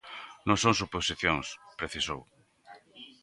[0.47, 1.45] Non son suposicións,
[1.79, 2.21] precisou.